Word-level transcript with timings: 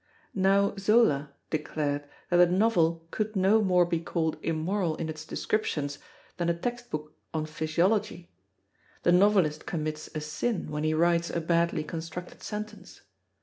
Now 0.33 0.73
Zola 0.79 1.31
declared 1.51 2.09
that 2.31 2.39
a 2.39 2.51
novel 2.51 3.05
could 3.11 3.35
no 3.35 3.61
more 3.63 3.85
be 3.85 3.99
called 3.99 4.39
immoral 4.41 4.95
in 4.95 5.09
its 5.09 5.23
descriptions 5.23 5.99
than 6.37 6.49
a 6.49 6.55
text 6.55 6.89
book 6.89 7.13
on 7.35 7.45
physiology; 7.45 8.31
the 9.03 9.11
novelist 9.11 9.67
commits 9.67 10.09
a 10.15 10.19
sin 10.21 10.71
when 10.71 10.83
he 10.83 10.95
writes 10.95 11.29
a 11.29 11.39
badly 11.39 11.83
constructed 11.83 12.41
sentence. 12.41 13.01